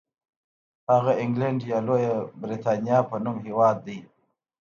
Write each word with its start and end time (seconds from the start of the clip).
هغه 0.91 1.11
انګلنډ 1.23 1.59
یا 1.71 1.79
لویه 1.87 2.13
برېټانیا 2.41 2.97
په 3.09 3.15
نوم 3.23 3.37
هېواد 3.47 3.77
دی. 3.85 3.97